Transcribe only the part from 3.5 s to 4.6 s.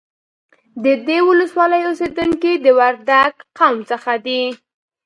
قوم څخه دي